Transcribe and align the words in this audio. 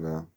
Voy 0.00 0.32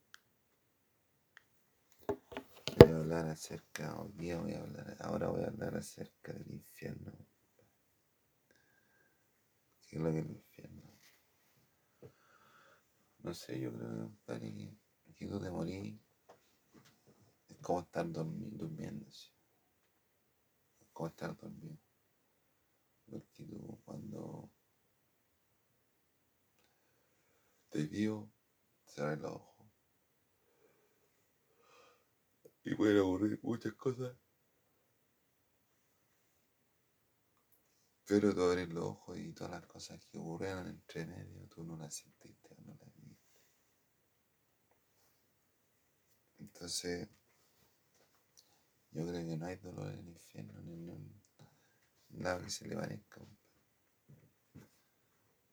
a 2.92 2.97
hablar 2.97 3.29
acerca, 3.29 3.96
hoy 3.97 4.12
día 4.12 4.38
voy 4.38 4.51
a 4.55 4.59
hablar, 4.59 4.97
ahora 5.00 5.29
voy 5.29 5.43
a 5.43 5.47
hablar 5.47 5.78
acerca 5.78 6.34
del 6.34 6.52
infierno. 6.52 7.13
¿Qué 9.88 9.96
es 9.96 10.02
lo 10.02 10.12
que 10.12 10.20
es 10.20 10.26
el 10.26 10.31
infierno? 10.31 10.81
No 13.20 13.34
sé, 13.34 13.57
yo 13.57 13.71
creo, 13.71 14.12
que, 14.26 14.77
que 15.16 15.27
tú 15.27 15.39
te 15.39 15.49
morís 15.49 15.98
es 17.48 17.57
como 17.59 17.80
estar 17.80 18.05
dormi- 18.07 18.50
durmiendo. 18.52 19.07
Es 19.07 19.32
como 20.91 21.07
estar 21.07 21.38
dormido. 21.38 21.77
Porque 23.09 23.45
tú 23.45 23.80
cuando 23.86 24.52
te 27.70 27.86
vio, 27.86 28.30
cerras 28.86 29.20
los 29.20 29.32
ojos 29.32 29.52
y 32.66 32.76
pueden 32.76 32.99
ocurrir 32.99 33.40
muchas 33.44 33.73
cosas. 33.73 34.17
Pero 38.05 38.34
tú 38.34 38.41
abres 38.44 38.70
los 38.70 38.86
ojos 38.86 39.17
y 39.20 39.34
todas 39.34 39.52
las 39.52 39.66
cosas 39.66 40.05
que 40.05 40.17
ocurrieron 40.17 40.67
entre 40.70 41.05
medio, 41.05 41.45
tú 41.49 41.66
no 41.66 41.76
las 41.76 41.94
sentiste 41.95 42.55
o 42.58 42.62
no 42.62 42.77
las 42.80 42.95
viste. 42.95 43.41
Entonces, 46.39 47.09
yo 48.91 49.05
creo 49.05 49.25
que 49.27 49.36
no 49.36 49.45
hay 49.45 49.58
dolor 49.58 49.91
en 49.91 50.00
el 50.00 50.08
infierno, 50.08 50.61
ni 50.61 50.72
un- 50.88 51.22
nada 52.09 52.41
que 52.44 52.50
se 52.50 52.67
le 52.67 52.75
parezca. 52.75 53.22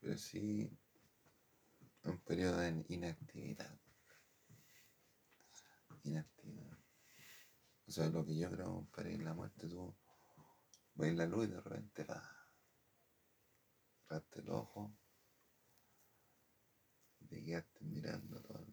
Pero 0.00 0.16
sí 0.19 0.70
un 2.05 2.19
periodo 2.19 2.58
de 2.58 2.84
inactividad. 2.88 3.78
Inactividad. 6.05 6.59
O 7.91 7.92
sea, 7.92 8.08
lo 8.08 8.24
que 8.24 8.34
yo 8.38 8.50
creo, 8.50 8.72
compadre, 8.72 9.12
en 9.16 9.24
la 9.27 9.34
muerte 9.34 9.69
tú 9.69 9.94
ves 10.94 11.12
la 11.16 11.27
luz 11.27 11.48
y 11.48 11.50
de 11.50 11.60
repente 11.60 12.05
va. 12.05 12.22
Cerraste 14.06 14.41
el 14.41 14.50
ojo 14.50 14.92
te 17.28 17.42
quedaste 17.42 17.82
mirando 17.86 18.42
todo 18.42 18.58
el... 18.58 18.66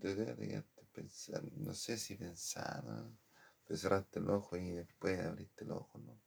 Te 0.00 0.08
te- 0.16 0.34
te 0.34 0.48
quedaste 0.48 0.82
pensando, 0.92 1.52
no 1.56 1.72
sé 1.72 1.96
si 1.96 2.16
pensando, 2.16 3.16
pero 3.64 3.78
cerraste 3.78 4.18
el 4.18 4.28
ojo 4.28 4.56
y 4.56 4.72
después 4.72 5.20
abriste 5.20 5.62
el 5.62 5.70
ojo, 5.70 5.98
¿no? 6.00 6.20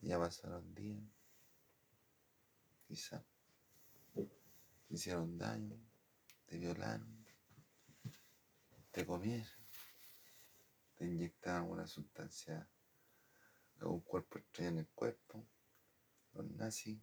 Ya 0.00 0.18
pasaron 0.18 0.74
días, 0.74 1.04
quizás. 2.88 3.22
Te 4.88 4.94
hicieron 4.94 5.38
daño, 5.38 5.78
te 6.46 6.58
violaron, 6.58 7.15
te 8.96 9.04
comieron, 9.04 9.46
te 10.94 11.04
inyectaron 11.04 11.68
una 11.68 11.86
sustancia, 11.86 12.66
algún 13.78 14.00
cuerpo 14.00 14.38
extraño 14.38 14.70
en 14.70 14.78
el 14.78 14.88
cuerpo, 14.88 15.46
los 16.32 16.50
nazis. 16.52 16.98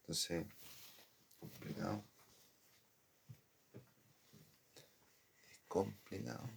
Entonces, 0.00 0.44
complicado. 1.38 2.04
Es 5.44 5.58
complicado. 5.68 6.50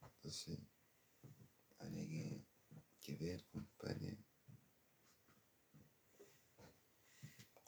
Entonces, 0.00 0.60
habría 1.80 2.06
que, 2.06 2.46
que 3.00 3.16
ver, 3.16 3.44
compadre, 3.46 4.18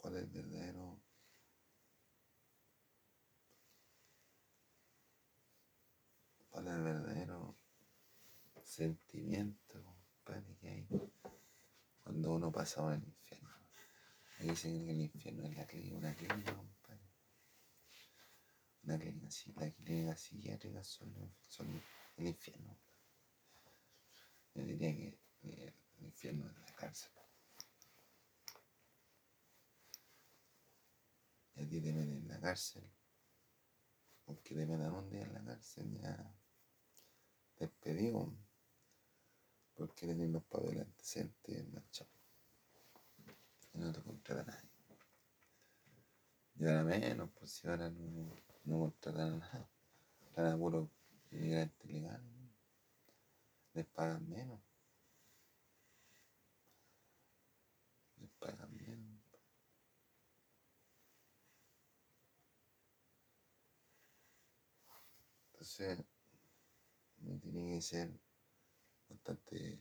cuál 0.04 0.16
es 0.16 0.24
el 0.24 0.28
verdadero 0.28 1.00
cuál 6.50 6.66
es 6.66 6.73
el 6.73 6.73
verdadero 6.84 7.56
sentimiento, 8.62 9.82
compadre, 9.82 10.56
que 10.56 10.68
hay 10.68 10.88
cuando 12.02 12.34
uno 12.34 12.52
pasa 12.52 12.82
por 12.82 12.92
el 12.92 13.02
infierno. 13.02 13.50
Ahí 14.38 14.48
dicen 14.48 14.84
que 14.84 14.90
el 14.90 15.00
infierno 15.00 15.44
es 15.44 15.56
la 15.56 15.66
clínica, 15.66 15.96
una 15.96 16.14
clínica, 16.14 16.54
compadre. 16.54 17.00
Una 18.82 18.98
clínica, 18.98 19.30
sí, 19.30 19.52
las 19.56 19.72
clínicas 19.74 20.20
psiquiátricas 20.20 20.86
son, 20.86 21.34
son 21.48 21.82
el 22.16 22.26
infierno. 22.26 22.76
Yo 24.54 24.64
diría 24.64 24.94
que 24.94 25.18
el 25.42 26.04
infierno 26.04 26.48
es 26.50 26.58
la 26.58 26.76
cárcel. 26.76 27.12
Y 31.56 31.62
a 31.62 31.68
ti 31.68 31.80
te 31.80 31.92
meten 31.92 32.16
en 32.16 32.28
la 32.28 32.40
cárcel, 32.40 32.84
porque 34.24 34.54
te 34.54 34.66
metan 34.66 34.92
un 34.92 35.08
día 35.08 35.22
en 35.22 35.32
la 35.32 35.44
cárcel 35.44 35.98
ya 36.00 36.34
despedido, 37.58 38.32
porque 39.74 40.06
tenés 40.06 40.30
los 40.30 40.42
papeles 40.44 40.82
antecedentes 40.82 41.68
manchados. 41.72 42.12
Y 43.72 43.78
no 43.78 43.92
te 43.92 44.00
contrata 44.02 44.44
nadie. 44.44 44.70
Y 46.56 46.66
ahora 46.66 46.84
menos, 46.84 47.30
pues 47.38 47.50
si 47.50 47.66
ahora 47.66 47.90
no, 47.90 48.36
no 48.64 48.78
contratan 48.78 49.34
a 49.34 49.36
nada. 49.38 49.70
Están 50.26 50.46
a 50.46 50.56
puro 50.56 50.88
inmigrante 51.30 51.88
ilegal. 51.88 52.22
Les 53.74 53.86
pagan 53.86 54.28
menos. 54.28 54.60
Les 58.20 58.30
pagan 58.38 58.72
menos. 58.76 59.14
Entonces, 65.52 66.04
tiene 67.54 67.76
que 67.76 67.82
ser 67.82 68.10
bastante 69.08 69.78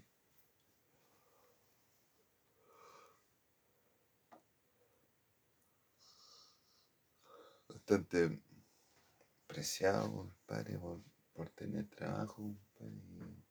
bastante 7.67 8.39
preciado, 9.47 10.11
compadre, 10.11 10.77
por, 10.77 11.01
por 11.33 11.49
tener 11.49 11.89
trabajo, 11.89 12.55
compadre, 12.75 13.43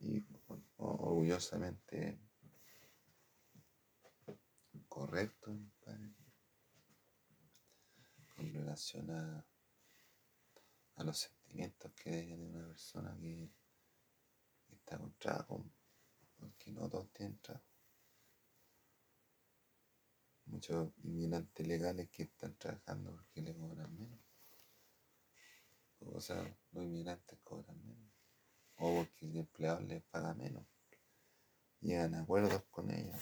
y, 0.00 0.18
y 0.18 0.26
or- 0.48 0.62
orgullosamente 0.76 2.20
correcto, 4.86 5.46
compadre, 5.46 6.14
con 8.36 8.52
relación 8.52 9.10
a, 9.10 9.46
a 10.96 11.04
los 11.04 11.30
que 11.96 12.10
debe 12.10 12.22
tener 12.28 12.48
una 12.50 12.68
persona 12.68 13.16
que, 13.20 13.50
está 14.68 15.46
con 15.46 15.72
porque 16.38 16.70
no 16.70 16.88
todos 16.88 17.10
tienen 17.12 17.38
trabajo. 17.38 17.64
Muchos 20.44 20.92
inmigrantes 21.02 21.66
legales 21.66 22.08
que 22.10 22.24
están 22.24 22.56
trabajando 22.56 23.12
porque 23.12 23.42
le 23.42 23.54
cobran 23.54 23.96
menos. 23.98 24.20
O 26.00 26.20
sea, 26.20 26.42
los 26.72 26.84
inmigrantes 26.84 27.38
cobran 27.42 27.84
menos. 27.84 28.12
O 28.76 28.96
porque 28.96 29.26
el 29.26 29.36
empleador 29.38 29.82
les 29.82 30.02
paga 30.04 30.34
menos. 30.34 30.66
Llegan 31.80 32.14
acuerdos 32.14 32.62
con 32.70 32.90
ellos. 32.90 33.16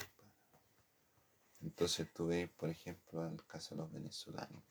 Entonces 1.60 2.12
tú 2.12 2.26
ves, 2.26 2.50
por 2.50 2.68
ejemplo, 2.68 3.26
el 3.26 3.46
caso 3.46 3.74
de 3.74 3.80
los 3.80 3.92
venezolanos. 3.92 4.62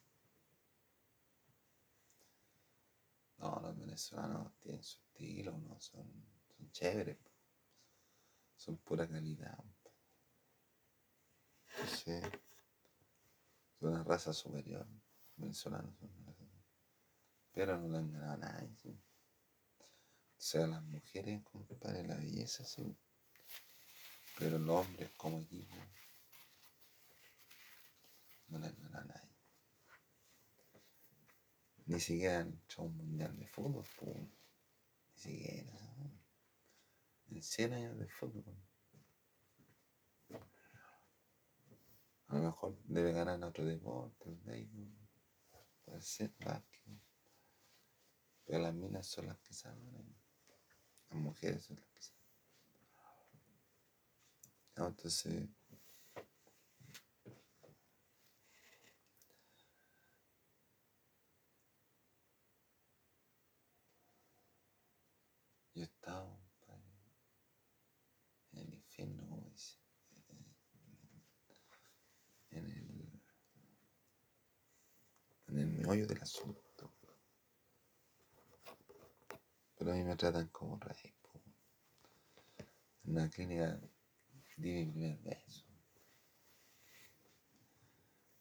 No, 3.43 3.59
los 3.59 3.77
venezolanos 3.77 4.57
tienen 4.59 4.81
su 4.81 5.01
estilo, 5.01 5.57
no 5.57 5.77
son, 5.77 6.09
son 6.47 6.71
chéveres. 6.71 7.17
Son 8.55 8.77
pura 8.77 9.05
calidad. 9.05 9.61
Entonces, 11.67 12.23
son 13.77 13.89
una 13.89 14.03
raza 14.05 14.31
superior. 14.31 14.87
Los 14.87 15.35
venezolanos 15.35 15.93
son 15.97 16.09
una 16.21 16.31
raza. 16.31 16.63
Pero 17.51 17.77
no 17.79 17.89
le 17.89 17.97
han 17.97 18.15
a 18.15 18.37
nadie. 18.37 18.73
¿sí? 18.81 18.91
O 18.91 20.41
sea, 20.41 20.65
las 20.65 20.83
mujeres, 20.83 21.43
compadre, 21.43 22.07
la 22.07 22.15
belleza, 22.15 22.63
sí. 22.63 22.95
Pero 24.39 24.57
los 24.57 24.85
hombres 24.85 25.11
como 25.17 25.41
equipo 25.41 25.75
no 28.47 28.59
le 28.59 28.67
han 28.67 28.95
a 28.95 29.03
nadie. 29.03 29.32
Ni 31.93 31.99
siquiera 31.99 32.41
hecho 32.41 32.81
un 32.81 32.97
mundial 32.97 33.37
de 33.37 33.45
fútbol, 33.45 33.85
ni 35.13 35.21
siquiera. 35.21 35.71
En 37.29 37.43
100 37.43 37.73
años 37.73 37.99
de 37.99 38.07
fútbol. 38.07 38.57
A 42.29 42.35
lo 42.35 42.41
mejor 42.45 42.75
debe 42.85 43.11
ganar 43.11 43.43
otro 43.43 43.63
deporte, 43.63 44.27
el 44.27 44.37
béisbol, 44.37 44.91
puede 45.85 46.01
ser 46.01 46.33
básquet. 46.39 46.99
Pero 48.43 48.57
las 48.57 48.73
minas 48.73 49.05
son 49.05 49.27
las 49.27 49.37
que 49.41 49.53
saben. 49.53 50.17
Las 51.11 51.19
mujeres 51.19 51.63
son 51.63 51.75
las 51.75 51.89
que 51.89 52.01
saben. 52.01 52.23
Entonces, 54.77 55.47
yo 65.75 65.81
he 65.81 65.85
estado 65.85 66.39
en 68.51 68.59
el 68.59 68.73
infierno, 68.75 69.27
como 69.27 69.49
dice, 69.49 69.77
en 72.51 72.65
el, 72.65 73.21
en 75.47 75.59
el 75.59 75.67
meollo 75.83 76.07
del 76.07 76.21
asunto. 76.21 76.93
Pero 79.77 79.91
a 79.91 79.95
mí 79.95 80.03
me 80.03 80.15
tratan 80.15 80.47
como 80.47 80.79
rey. 80.79 81.13
En 83.03 83.11
una 83.11 83.29
clínica 83.29 83.81
di 84.55 84.71
mi 84.71 84.85
primer 84.85 85.17
beso. 85.19 85.65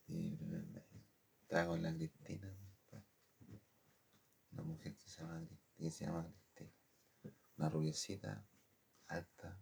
Di 0.06 0.14
mi 0.14 0.36
primer 0.36 0.62
beso. 0.66 1.04
Estaba 1.42 1.66
con 1.66 1.82
la 1.82 1.92
Cristina, 1.92 2.56
una 4.52 4.62
mujer 4.62 4.94
que 4.94 5.08
se 5.08 5.20
llama, 5.20 5.48
que 5.76 5.90
se 5.90 6.04
llama 6.06 6.32
Cristina. 6.54 6.72
Una 7.56 7.68
rubiecita, 7.68 8.46
alta, 9.08 9.60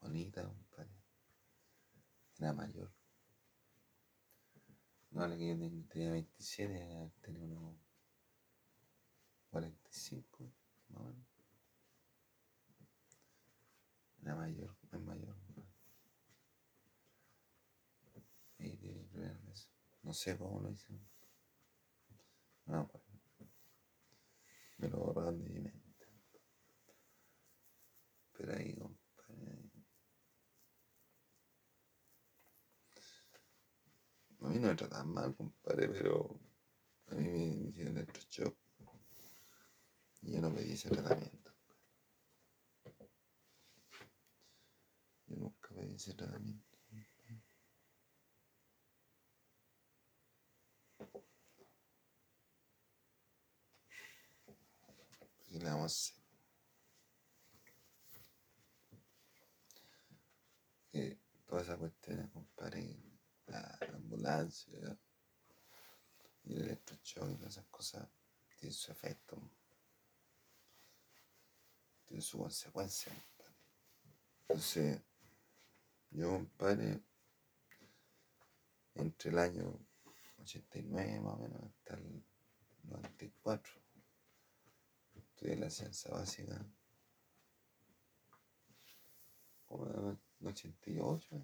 bonita, 0.00 0.42
compadre. 0.42 0.90
Era 2.38 2.52
mayor. 2.54 2.97
No, 5.18 5.26
la 5.26 5.36
que 5.36 5.48
yo 5.48 5.58
ten- 5.58 5.88
tenía 5.88 6.12
27, 6.12 6.76
ella 6.80 7.10
tenía 7.22 7.42
unos 7.44 7.74
45, 9.50 10.48
más 10.90 11.00
o 11.00 11.04
menos. 11.06 11.26
Era 14.22 14.36
mayor, 14.36 14.76
es 14.92 15.00
mayor. 15.00 15.34
Ahí 18.60 18.76
di 18.76 18.92
mi 18.92 19.02
primer. 19.06 19.36
No 20.04 20.14
sé 20.14 20.38
cómo 20.38 20.60
lo 20.60 20.70
hice. 20.70 20.94
No 22.66 22.78
acuerdo. 22.82 23.08
Me 24.76 24.88
lo 24.88 24.98
borraron 24.98 25.42
de 25.42 25.48
mi 25.50 25.58
mente. 25.58 26.06
Pero 28.34 28.52
ahí, 28.56 28.72
compadre. 28.76 29.50
ahí. 29.50 29.78
A 34.48 34.50
mí 34.50 34.60
no 34.60 34.68
me 34.68 34.76
tratan 34.76 35.12
mal, 35.12 35.36
compadre, 35.36 35.90
pero 35.90 36.40
a 37.08 37.14
mí 37.16 37.22
me 37.22 37.54
me 37.54 37.68
hicieron 37.68 37.98
electroshock. 37.98 38.56
Y 40.22 40.32
yo 40.32 40.40
no 40.40 40.54
pedí 40.54 40.72
ese 40.72 40.88
tratamiento. 40.88 41.52
Yo 45.26 45.36
nunca 45.36 45.68
pedí 45.74 45.96
ese 45.96 46.14
tratamiento. 46.14 46.78
¿Qué 55.44 55.58
le 55.58 55.64
vamos 55.66 55.82
a 55.82 55.86
hacer? 55.86 56.22
Que 60.90 61.18
toda 61.44 61.60
esa 61.60 61.76
cuestión, 61.76 62.28
compadre, 62.28 62.98
ambulancia 64.28 64.98
y 66.44 66.54
el 66.54 66.62
electroshock 66.62 67.30
y 67.30 67.36
todas 67.36 67.52
esas 67.52 67.66
cosas 67.66 68.08
tienen 68.58 68.74
su 68.74 68.92
efecto. 68.92 69.40
Tienen 72.06 72.22
su 72.22 72.38
consecuencia. 72.38 73.12
Entonces, 74.42 75.00
yo, 76.10 76.30
compadre, 76.30 77.02
entre 78.94 79.30
el 79.30 79.38
año 79.38 79.78
89 80.40 81.20
más 81.20 81.34
o 81.34 81.38
menos 81.38 81.62
hasta 81.62 81.94
el 81.94 82.24
94, 82.84 83.72
estudié 85.14 85.56
la 85.56 85.70
ciencia 85.70 86.10
básica. 86.10 86.64
Como 89.66 89.86
en 89.86 90.18
el 90.40 90.46
88, 90.46 91.36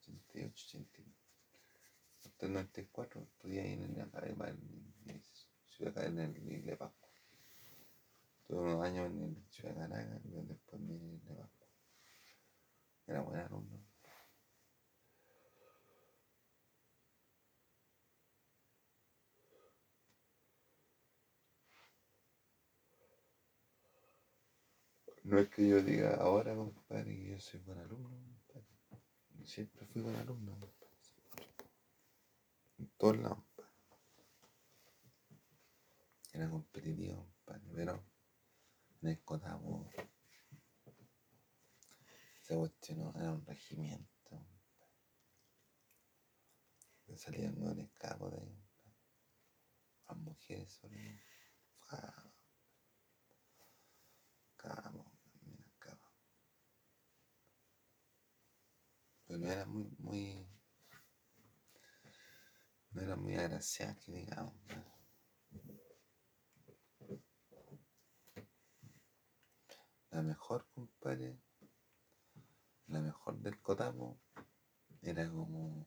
88, 0.00 0.64
89. 0.66 1.21
Hasta 2.42 2.48
el 2.48 2.54
94 2.54 3.22
estudié 3.22 3.60
ahí 3.60 3.72
en 3.74 3.96
la 3.96 4.02
academia, 4.02 4.48
en 4.48 5.22
Ciudad 5.68 5.96
Academia, 5.96 6.24
en 6.24 6.50
el 6.50 6.64
de 6.64 6.76
Pascua. 6.76 7.08
Tuve 8.48 8.58
unos 8.58 8.84
años 8.84 9.06
en 9.12 9.22
el 9.22 9.44
Ciudad 9.48 9.76
Caracas 9.76 10.20
y 10.24 10.30
después 10.48 10.82
me 10.82 10.98
vine 10.98 11.20
de 11.20 11.34
Pascua. 11.36 11.68
Era 13.06 13.20
buen 13.20 13.38
alumno. 13.38 13.78
No 25.22 25.38
es 25.38 25.48
que 25.48 25.68
yo 25.68 25.80
diga 25.80 26.16
ahora, 26.16 26.56
compadre, 26.56 27.14
que 27.14 27.30
yo 27.30 27.38
soy 27.38 27.60
buen 27.60 27.78
alumno, 27.78 28.08
compadre. 28.48 28.66
Siempre 29.44 29.86
fui 29.86 30.02
buen 30.02 30.16
alumno. 30.16 30.81
En 32.82 32.90
todos. 32.98 33.38
Era 36.32 36.50
competitivo, 36.50 37.28
compadre, 37.44 37.70
pero 37.76 38.04
en 39.02 39.08
el 39.08 39.22
Cotapo 39.22 39.88
se 42.40 42.56
cuestionó, 42.56 43.12
era 43.14 43.34
un 43.34 43.46
regimiento. 43.46 44.48
Que 47.06 47.16
salían 47.16 47.54
nueve 47.56 47.92
cabos 47.94 48.32
de 48.32 48.40
ahí. 48.40 48.64
Las 50.08 50.16
mujeres 50.18 50.72
sobre 50.72 51.22
Cabos, 51.88 52.34
cabos, 54.56 55.06
minas 55.42 55.72
cabos. 55.78 56.12
Pero 59.26 59.46
era 59.46 59.66
muy, 59.66 59.88
muy. 59.98 60.61
Era 63.02 63.16
muy 63.16 63.34
agraciada, 63.34 63.96
que 63.96 64.12
digamos. 64.12 64.54
La 70.10 70.22
mejor, 70.22 70.68
compadre, 70.72 71.36
la 72.86 73.00
mejor 73.00 73.38
del 73.40 73.60
Cotapo 73.60 74.20
era 75.00 75.28
como. 75.28 75.84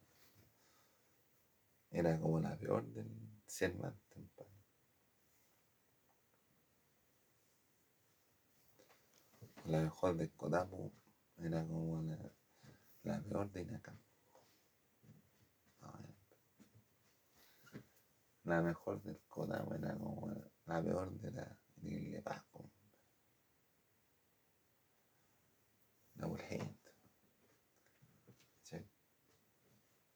Era 1.89 2.19
como 2.19 2.41
la 2.41 2.57
peor 2.57 2.85
del 2.87 3.09
Cervantes, 3.47 4.05
compadre. 4.09 4.51
La 9.67 9.79
mejor 9.79 10.17
del 10.17 10.33
Cotapo 10.33 10.91
era 11.37 11.65
como 11.65 12.01
la, 12.01 12.17
la 13.03 13.21
peor 13.21 13.49
de 13.53 13.61
Inacam. 13.61 13.97
Más 15.79 15.95
o 15.95 15.97
menos. 16.01 16.25
La 18.45 18.61
mejor 18.61 19.01
del 19.01 19.19
Cotapo 19.27 19.73
era 19.73 19.97
como 19.97 20.29
la, 20.65 20.81
peor 20.81 21.11
de 21.19 21.31
la 21.31 21.59
de 21.77 22.21
Pascua. 22.23 22.69
La 26.15 26.27
urgente. 26.27 26.91
¿sí? 28.61 28.77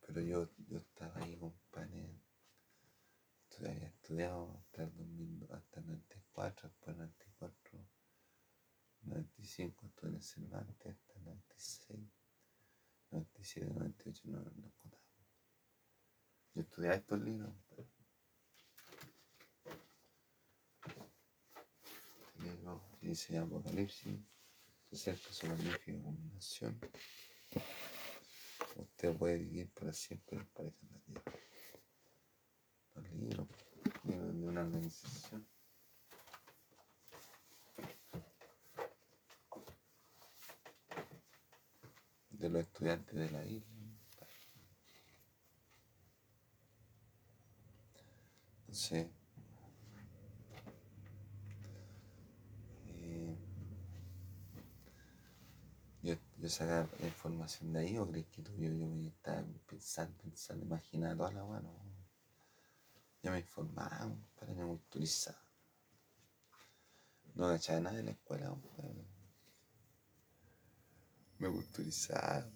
Pero 0.06 0.22
yo, 0.22 0.48
yo 0.68 0.78
estaba 0.78 1.16
ahí, 1.18 1.38
compadre. 1.38 2.20
Había 3.60 3.88
estudiado 3.88 4.58
hasta 4.58 4.84
el 4.84 4.96
2000, 4.96 5.48
hasta 5.52 5.80
el 5.82 5.88
94, 5.88 6.70
después 6.70 6.96
el 6.96 6.98
94, 7.00 7.88
95 9.02 9.88
estuve 9.88 10.10
en 10.12 10.16
el 10.16 10.24
Cervantes, 10.24 10.96
hasta 10.96 11.20
el 11.20 11.26
96, 11.26 12.00
97, 13.12 13.74
98, 13.74 14.22
no, 14.26 14.40
no 14.40 14.72
contaba. 14.78 15.04
Yo 16.54 16.62
estudiaba 16.62 16.96
estos 16.96 17.20
libros, 17.20 17.54
que 23.00 23.08
dice 23.08 23.38
Apocalipsis, 23.38 24.20
se 24.92 25.12
acerca 25.12 25.32
su 25.34 25.48
magnífica 25.48 26.02
combinación. 26.04 26.80
Usted 28.76 29.16
puede 29.18 29.38
vivir 29.38 29.70
para 29.72 29.94
siempre 29.94 30.38
en 30.38 30.44
la 30.44 30.72
tierra. 30.72 30.74
Libros 33.14 33.48
de 34.04 34.48
una 34.48 34.62
organización. 34.62 35.48
De 42.30 42.50
los 42.50 42.62
estudiantes 42.62 43.16
de 43.16 43.32
la 43.32 43.46
isla. 43.46 43.68
Entonces, 48.60 49.08
eh, 56.04 56.20
sacar 56.50 56.88
información 57.02 57.74
de 57.74 57.80
ahí 57.80 57.98
o 57.98 58.08
crees 58.08 58.28
que 58.28 58.42
tú 58.42 58.52
yo, 58.58 58.72
yo 58.72 58.88
voy 58.88 59.06
a 59.06 59.10
estar 59.10 59.46
pensando, 59.68 60.18
pensando, 60.18 60.66
imaginando 60.66 61.18
toda 61.18 61.32
la 61.32 61.46
mano. 61.46 61.70
Yo 63.22 63.32
me 63.32 63.40
informaba, 63.40 64.16
para 64.40 64.54
me 64.54 64.66
culturizaba. 64.66 65.38
No 67.36 67.46
agachaba 67.46 67.80
nada 67.80 68.00
en 68.00 68.06
la 68.06 68.12
escuela, 68.12 68.56
me 71.38 71.50
culturizaba. 71.50 72.50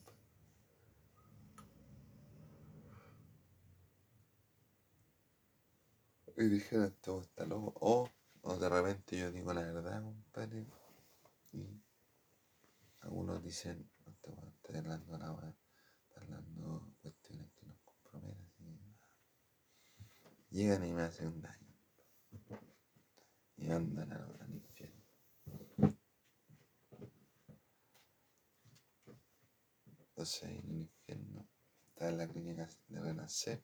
Y 6.35 6.45
dijeron, 6.45 6.85
esto 6.85 7.21
está 7.21 7.45
loco. 7.45 7.73
O, 7.79 8.09
o 8.41 8.55
de 8.55 8.69
repente 8.69 9.17
yo 9.17 9.31
digo 9.31 9.53
la 9.53 9.62
verdad, 9.62 10.01
compadre. 10.01 10.65
Y 11.51 11.83
algunos 13.03 13.43
dicen, 13.43 13.89
no 14.05 14.12
estoy 14.12 14.77
hablando 14.77 15.17
la 15.17 15.55
estoy 16.03 16.24
hablando 16.24 16.95
cuestiones 17.01 17.51
que 17.53 17.65
nos 17.65 17.77
comprometen. 17.81 18.98
Llegan 20.50 20.86
y 20.86 20.93
me 20.93 21.01
hacen 21.03 21.27
un 21.27 21.41
daño. 21.41 21.75
Y 23.57 23.69
andan 23.69 24.12
al 24.13 24.53
infierno. 24.53 25.03
Entonces 29.86 30.43
en 30.43 30.69
el 30.69 30.81
infierno 30.81 31.50
está 31.88 32.10
en 32.10 32.17
la 32.17 32.27
clínica 32.27 32.69
de 32.88 33.01
renacer 33.01 33.63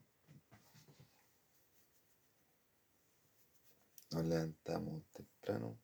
Nos 4.12 4.26
levantamos 4.26 5.04
temprano 5.14 5.80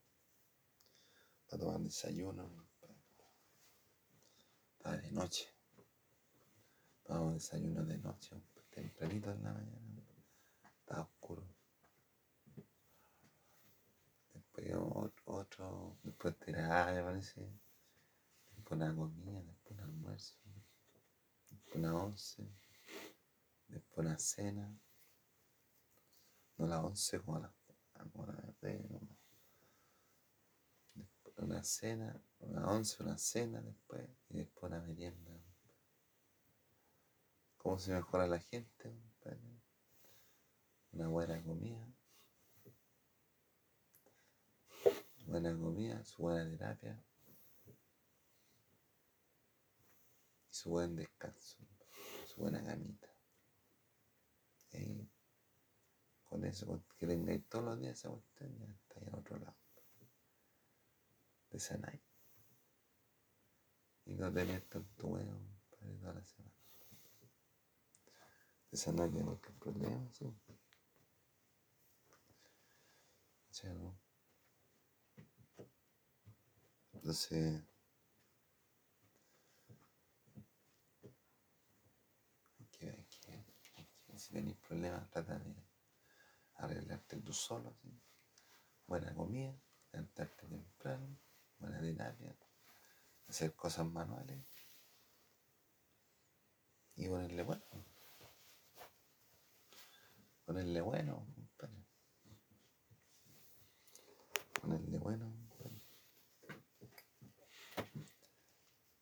para 1.47 1.59
tomar 1.61 1.79
desayuno. 1.79 2.64
Para 4.85 4.97
de 4.97 5.11
noche. 5.11 5.51
Tomamos 7.03 7.33
desayuno 7.33 7.83
de 7.85 7.97
noche, 7.97 8.39
tempranito 8.69 9.31
en 9.31 9.43
la 9.43 9.51
mañana. 9.51 10.03
Estaba 10.79 11.01
oscuro. 11.01 11.43
Después 14.31 14.67
otro, 14.75 15.23
otro 15.25 15.97
después 16.03 16.37
tirada, 16.37 16.93
me 16.93 17.01
parece. 17.01 17.41
Después 18.55 18.79
una 18.79 18.95
comida, 18.95 19.41
después 19.41 19.71
un 19.71 19.79
almuerzo. 19.79 20.35
Después 21.49 21.75
una 21.77 21.95
once. 21.95 22.47
Después 23.67 24.05
una 24.05 24.19
cena. 24.19 24.71
No 26.57 26.67
la 26.67 26.85
once 26.85 27.19
como 27.21 27.39
la 27.39 27.51
una 31.37 31.63
cena, 31.63 32.21
una 32.45 32.67
once, 32.69 33.01
una 33.03 33.17
cena 33.17 33.61
después 33.61 34.07
y 34.29 34.37
después 34.37 34.71
una 34.71 34.81
merienda. 34.81 35.31
¿Cómo 37.57 37.79
se 37.79 37.93
mejora 37.93 38.27
la 38.27 38.39
gente? 38.39 38.95
Una 40.91 41.07
buena 41.09 41.43
comida. 41.43 41.85
Buena 45.25 45.57
comida, 45.57 46.03
su 46.05 46.21
buena 46.21 46.49
terapia. 46.49 47.03
Y 50.49 50.53
su 50.53 50.69
buen 50.69 50.95
descanso, 50.95 51.57
su 52.27 52.41
buena 52.41 52.63
camita. 52.63 53.09
con 56.25 56.45
eso, 56.45 56.83
que 56.97 57.07
tengáis 57.07 57.47
todos 57.47 57.65
los 57.65 57.79
días 57.79 57.97
esa 57.97 58.09
cuestión, 58.09 58.57
ya 58.59 58.65
está 58.65 58.99
ahí 58.99 59.07
al 59.07 59.19
otro 59.19 59.37
lado. 59.37 59.57
De 61.49 61.59
sanáis. 61.59 62.14
Y 64.05 64.13
no 64.13 64.31
te 64.31 64.45
metas 64.45 64.81
en 64.81 64.95
tu 64.95 65.07
huevo 65.07 65.39
para 65.69 65.97
toda 65.99 66.13
la 66.13 66.23
semana. 66.23 66.55
De 68.71 68.77
sanáis 68.77 69.13
de 69.13 69.23
nuestros 69.23 69.55
problemas, 69.57 70.15
¿sí? 70.15 70.25
¿Sí, 73.51 73.67
no? 73.67 73.97
Entonces, 76.93 77.63
hay 82.59 82.65
que, 82.71 83.05
si 84.17 84.33
tenéis 84.33 84.57
problemas, 84.57 85.09
trata 85.09 85.39
de 85.39 85.55
arreglarte 86.55 87.17
tú 87.17 87.33
solo, 87.33 87.77
buena 88.87 89.13
comida, 89.13 89.55
levantarte 89.91 90.47
temprano, 90.47 91.17
buena 91.59 91.79
terapia, 91.79 92.35
hacer 93.27 93.53
cosas 93.55 93.85
manuales 93.87 94.45
y 96.95 97.07
ponerle 97.07 97.43
bueno. 97.43 97.63
Ponerle 100.45 100.81
bueno, 100.81 101.25
Ponerle 104.61 104.97
bueno, 104.99 105.33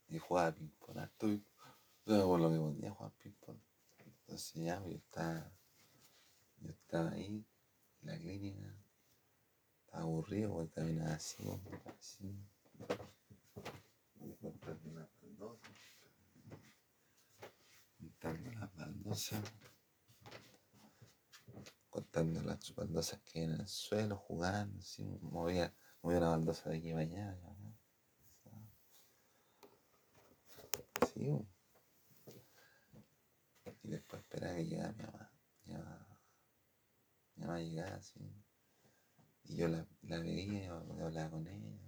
Y 0.07 0.19
jugar 0.19 0.53
ping-pong. 0.55 0.97
Estoy, 0.99 1.45
por 2.05 2.39
lo 2.39 2.49
que 2.49 2.57
podía 2.57 2.91
jugar 2.91 3.11
ping-pong. 3.13 3.57
Entonces 3.97 4.53
ya, 4.53 4.83
yo 4.85 4.95
estaba 4.95 5.51
yo 6.63 6.71
estaba 6.71 7.11
ahí, 7.11 7.45
en 8.01 8.07
la 8.07 8.17
clínica, 8.17 8.73
estaba 9.85 10.03
aburrido 10.03 10.53
porque 10.53 10.71
caminaba 10.71 11.15
así. 11.15 11.43
Baldosas. 14.23 15.71
Contando 17.97 18.51
las 18.51 18.75
baldosas. 18.75 19.53
Contando 21.89 22.41
las 22.41 22.75
baldosas 22.75 23.21
que 23.21 23.39
hay 23.39 23.45
en 23.45 23.51
el 23.51 23.67
suelo, 23.67 24.17
jugando, 24.17 24.79
así, 24.79 25.03
movía, 25.21 25.73
movía 26.01 26.19
una 26.19 26.29
baldosa 26.29 26.69
de 26.69 26.77
aquí 26.77 26.91
para 26.91 27.01
allá. 27.03 27.37
Sí, 31.13 31.29
y 33.83 33.89
después 33.89 34.21
esperaba 34.21 34.55
que 34.55 34.65
llegara 34.65 34.93
mi 34.93 35.03
mamá. 35.03 35.31
Mi 35.65 35.73
mamá 35.73 36.07
mi 37.35 37.45
mamá 37.45 37.59
llegaba 37.59 37.95
así. 37.95 38.19
Y 39.43 39.57
yo 39.57 39.67
la, 39.67 39.85
la 40.03 40.19
veía, 40.19 40.65
yo 40.67 41.05
hablaba 41.05 41.31
con 41.31 41.47
ella. 41.47 41.82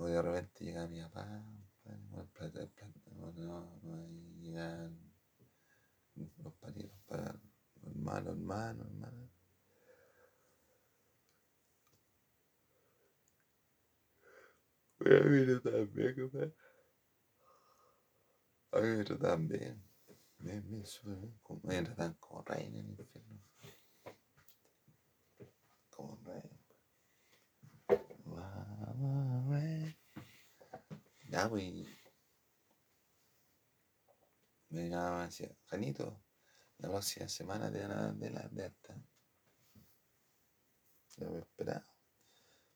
O 0.00 0.06
de 0.06 0.22
repente 0.22 0.64
llegaba 0.64 0.88
mi 0.88 1.02
papá, 1.02 1.44
no, 3.16 3.32
no, 3.82 4.08
llegaban 4.40 4.98
los 6.38 6.54
paridos 6.54 6.98
para 7.06 7.38
hermanos. 7.82 8.34
A 15.00 15.04
mí 15.04 15.44
me 15.44 15.60
también, 15.60 16.14
compadre. 16.14 16.54
A 18.72 18.80
mí 18.80 18.88
me 18.96 19.04
trataban 19.04 19.48
bien. 19.48 19.84
Súper 20.84 21.16
bien. 21.16 21.38
Como, 21.42 21.60
me 21.64 21.82
tratan 21.82 22.14
como 22.14 22.42
en 22.48 22.74
el 22.74 22.88
infierno. 22.88 23.38
Como 25.90 26.18
rey. 26.24 26.60
Ya, 31.30 31.48
pues. 31.48 31.64
Me 34.70 34.88
llamaba 34.88 35.26
decía, 35.26 35.48
Janito, 35.66 36.20
la 36.78 36.88
próxima 36.88 37.28
semana 37.28 37.70
te 37.70 37.86
van 37.86 38.18
de 38.18 38.30
la 38.30 38.48
de 38.48 38.64
alta. 38.64 38.96
Yo 41.16 41.30
me 41.30 41.38
esperaba. 41.38 41.86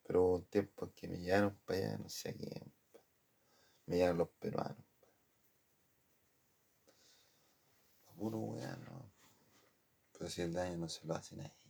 Pero 0.05 0.23
hubo 0.23 0.37
un 0.37 0.45
tiempo 0.47 0.93
que 0.95 1.09
me 1.09 1.19
llevaron 1.19 1.59
para 1.65 1.79
allá, 1.79 1.99
no 1.99 2.09
sé 2.09 2.29
a 2.31 2.35
quién. 2.35 2.73
Me 3.87 3.97
llevaron 3.97 4.19
los 4.19 4.29
peruanos. 4.39 4.85
puro 8.17 8.39
weá, 8.39 8.77
no. 8.77 9.11
Pero 10.13 10.31
si 10.31 10.43
el 10.43 10.53
daño 10.53 10.77
no 10.77 10.89
se 10.89 11.05
lo 11.07 11.15
hacen 11.15 11.41
a 11.41 11.47
ellos. 11.47 11.65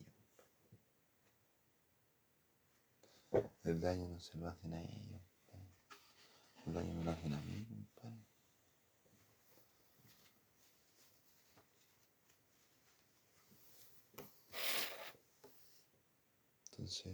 El 3.64 3.80
daño 3.80 4.06
no 4.08 4.20
se 4.20 4.36
lo 4.36 4.48
hacen 4.48 4.74
a 4.74 4.82
ellos. 4.82 5.23
Daño 6.66 6.94
me 7.02 7.10
hacen 7.10 7.32
a 7.34 7.40
mí, 7.42 7.64
compadre. 7.66 8.24
Entonces, 16.70 17.12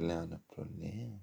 problema 0.00 0.26
no 0.26 0.36
es 0.36 0.42
problema. 0.44 1.20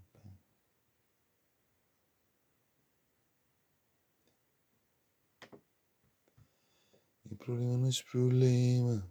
El 7.25 7.37
problema 7.37 7.77
no 7.77 7.87
es 7.87 8.03
problema. 8.03 9.09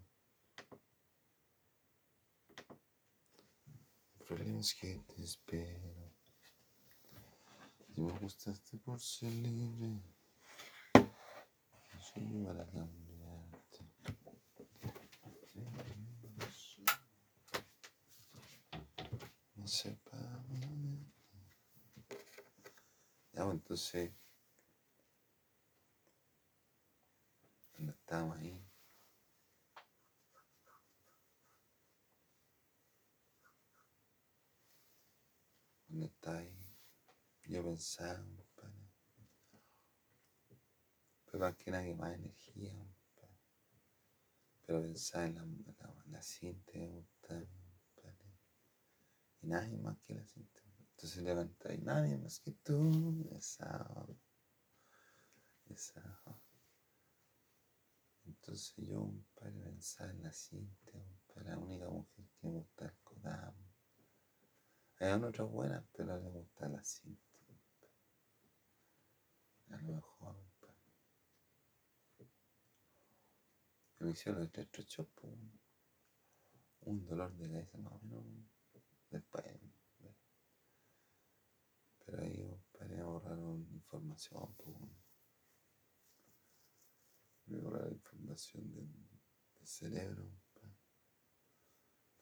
El 4.21 4.27
problema 4.27 4.61
es 4.61 4.75
que 4.75 5.01
te 5.17 5.25
espero. 5.25 6.13
Si 7.93 8.01
me 8.01 8.13
gustaste 8.21 8.79
por 8.79 9.01
ser 9.01 9.33
libre, 9.33 10.01
soy 12.01 12.45
para 12.45 12.65
cambiarte. 12.67 13.79
No 15.25 15.41
sé 15.43 15.61
para 15.65 15.95
mí. 15.97 16.17
Ya, 19.67 19.91
pues, 23.33 23.51
entonces. 23.53 24.13
Cuando 27.73 27.93
estábamos 27.93 28.39
ahí. 28.39 28.65
Cuando 35.89 36.07
estaba 36.07 36.39
ahí. 36.39 36.57
Yo 37.49 37.65
pensaba, 37.65 38.25
compadre. 38.25 38.89
Pero 41.25 41.39
más 41.41 41.57
que 41.57 41.71
nada 41.73 41.85
que 41.85 41.95
más 41.97 42.15
energía, 42.15 42.73
compadre. 42.73 43.37
Pero 44.65 44.83
pensaba 44.83 45.27
en 45.27 45.35
la, 45.35 45.45
la, 45.81 46.05
la 46.07 46.23
cinta. 46.23 46.79
Y 49.43 49.47
nadie 49.47 49.77
más 49.79 49.99
que 50.01 50.15
la 50.15 50.25
cinta. 50.25 50.61
Entonces 50.91 51.23
levantaba 51.23 51.75
y 51.75 51.79
nadie 51.79 52.17
más 52.19 52.41
que 52.41 52.53
tú. 52.53 53.29
Esa. 53.37 54.07
Esa. 55.69 56.21
Entonces 58.25 58.75
yo, 58.77 59.01
compadre, 59.01 59.61
pensaba 59.61 60.11
en 60.11 60.23
la 60.23 60.33
cinta, 60.33 60.93
compadre, 61.27 61.51
la 61.51 61.59
única 61.59 61.89
mujer 61.89 62.27
que 62.27 62.47
me 62.47 62.53
gusta 62.55 62.87
el 62.87 62.95
Kodama. 63.05 63.55
Hay 64.99 65.13
otras 65.13 65.51
buenas, 65.51 65.85
pero 65.93 66.19
le 66.19 66.31
gusta 66.31 66.69
la 66.69 66.83
cinta. 66.83 67.23
A 69.71 69.77
lo 69.77 69.95
mejor, 69.95 70.37
me 73.99 74.11
hicieron 74.11 74.43
electrochocs, 74.43 75.11
pues, 75.15 75.35
un 76.81 77.05
dolor 77.07 77.33
de 77.37 77.49
cabeza 77.49 77.79
más 77.79 77.93
o 77.93 78.01
menos 78.03 78.25
después. 79.11 79.45
Pero 82.05 82.23
ahí, 82.23 82.49
compadre, 82.49 82.97
me 82.97 83.03
borraron 83.03 83.69
información, 83.73 84.55
pues. 84.57 84.77
Borraron 87.47 87.93
información 87.93 88.73
del, 88.73 88.89
cerebro, 89.65 90.23
compadre. 90.23 90.77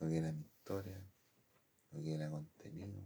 Lo 0.00 0.08
que 0.08 0.16
era 0.16 0.32
mi 0.32 0.44
historia, 0.44 1.06
lo 1.90 2.00
que 2.00 2.14
era 2.14 2.30
contenido, 2.30 3.04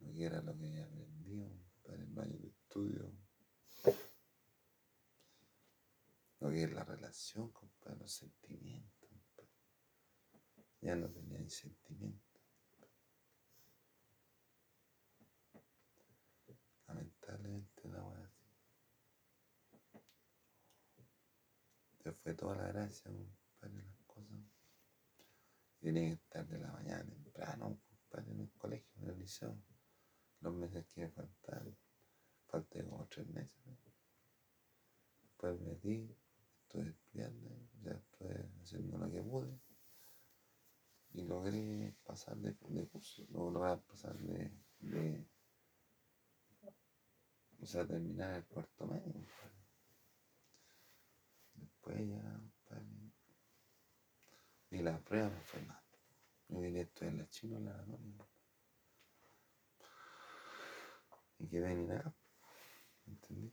lo 0.00 0.12
que 0.12 0.24
era 0.24 0.42
lo 0.42 0.56
que 0.58 0.66
había 0.66 0.84
aprendido, 0.84 1.48
compadre, 1.48 2.04
en 2.04 2.18
años 2.18 2.42
de 2.42 2.48
estudio. 2.48 3.12
Lo 6.40 6.50
que 6.50 6.66
la 6.66 6.84
relación, 6.84 7.50
compadre, 7.52 8.00
los 8.00 8.12
sentimientos. 8.12 8.92
Ya 10.80 10.96
no 10.96 11.08
tenía 11.08 11.48
sentimientos. 11.48 12.42
Lamentablemente 16.88 17.82
una 17.84 18.04
wea 18.04 18.24
así. 18.24 18.42
Se 22.02 22.11
fue 22.22 22.34
toda 22.34 22.56
la 22.56 22.68
gracia, 22.68 23.10
compadre, 23.10 23.84
las 23.84 24.02
cosas. 24.06 24.38
Tenía 25.80 26.08
que 26.08 26.12
estar 26.14 26.46
de 26.46 26.58
la 26.58 26.70
mañana 26.72 27.04
temprano, 27.04 27.80
compadre, 27.88 28.32
en 28.32 28.40
el 28.40 28.52
colegio, 28.52 29.02
en 29.02 29.10
el 29.10 29.18
liceo. 29.18 29.58
Los 30.40 30.54
meses 30.54 30.86
que 30.86 31.00
me. 31.02 31.12
Falté 32.46 32.84
como 32.84 33.06
tres 33.06 33.26
meses. 33.28 33.56
Después 35.22 35.58
me 35.60 35.74
di, 35.76 36.14
estuve 36.62 36.90
estudiando, 36.90 37.48
ya 37.82 37.92
estuve 37.92 38.50
haciendo 38.62 38.98
lo 38.98 39.10
que 39.10 39.22
pude. 39.22 39.60
Y 41.14 41.22
logré 41.22 41.96
pasar 42.04 42.36
de, 42.36 42.54
de 42.68 42.86
curso, 42.88 43.24
logré 43.30 43.82
pasar 43.88 44.16
de, 44.18 44.52
de, 44.80 45.26
o 47.60 47.66
sea, 47.66 47.86
terminar 47.86 48.34
el 48.34 48.44
cuarto 48.44 48.86
medio. 48.86 49.12
compadre. 49.12 49.61
Después 51.84 52.08
ya, 52.08 52.22
compadre, 52.22 53.12
y 54.70 54.78
la 54.82 54.98
prueba 55.00 55.28
me 55.28 55.40
fue 55.40 55.60
mal. 55.62 55.82
Yo 56.48 56.60
quería 56.60 56.82
estudiar 56.82 57.14
la 57.14 57.28
chino 57.28 57.56
en 57.56 57.64
la 57.64 57.72
católica. 57.72 58.24
Y 61.40 61.48
quedé 61.48 61.72
en 61.72 61.90
acá. 61.90 62.14
¿Entendí? 63.06 63.52